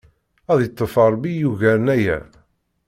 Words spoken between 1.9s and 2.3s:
aya!